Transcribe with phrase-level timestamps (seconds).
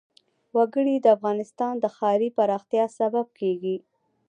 [0.55, 3.77] وګړي د افغانستان د ښاري پراختیا سبب کېږي.